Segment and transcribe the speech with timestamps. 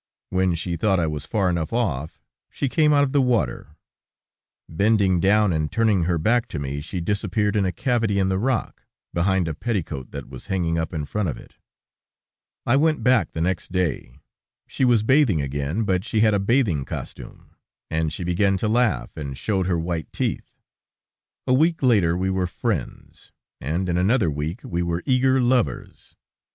[0.31, 2.19] When she thought I was far enough off,
[2.49, 3.75] she came out of the water;
[4.67, 8.39] bending down and turning her back to me, she disappeared in a cavity in the
[8.39, 8.83] rock,
[9.13, 11.53] behind a petticoat that was hanging up in front of it.
[12.65, 14.17] I went back the next day.
[14.65, 17.55] She was bathing again, but she had a bathing costume,
[17.91, 20.49] and she began to laugh, and showed her white teeth.
[21.45, 26.15] A week later we were friends, and in another week we were eager lovers.